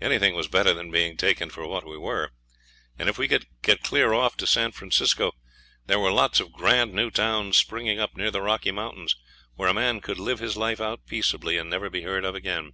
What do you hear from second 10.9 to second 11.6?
peaceably,